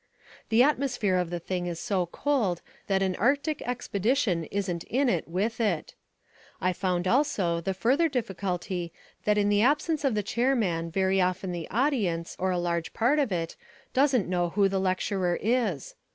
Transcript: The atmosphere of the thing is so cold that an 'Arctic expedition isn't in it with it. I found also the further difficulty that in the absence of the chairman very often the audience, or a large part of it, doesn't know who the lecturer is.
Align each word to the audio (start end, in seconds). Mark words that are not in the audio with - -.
The 0.49 0.63
atmosphere 0.63 1.15
of 1.17 1.29
the 1.29 1.37
thing 1.39 1.67
is 1.67 1.79
so 1.79 2.07
cold 2.07 2.63
that 2.87 3.03
an 3.03 3.15
'Arctic 3.17 3.61
expedition 3.61 4.45
isn't 4.45 4.83
in 4.85 5.09
it 5.09 5.27
with 5.27 5.61
it. 5.61 5.93
I 6.59 6.73
found 6.73 7.07
also 7.07 7.61
the 7.61 7.75
further 7.75 8.09
difficulty 8.09 8.91
that 9.25 9.37
in 9.37 9.47
the 9.49 9.61
absence 9.61 10.03
of 10.03 10.15
the 10.15 10.23
chairman 10.23 10.89
very 10.89 11.21
often 11.21 11.51
the 11.51 11.69
audience, 11.69 12.35
or 12.39 12.49
a 12.49 12.57
large 12.57 12.93
part 12.93 13.19
of 13.19 13.31
it, 13.31 13.55
doesn't 13.93 14.27
know 14.27 14.49
who 14.49 14.67
the 14.67 14.79
lecturer 14.79 15.37
is. 15.39 15.93